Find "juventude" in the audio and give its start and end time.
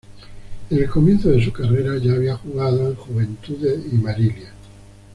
2.95-3.83